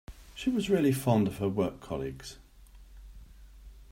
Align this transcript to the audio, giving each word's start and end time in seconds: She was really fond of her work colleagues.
She 0.33 0.49
was 0.49 0.67
really 0.67 0.93
fond 0.93 1.27
of 1.27 1.37
her 1.37 1.47
work 1.47 1.79
colleagues. 1.79 2.39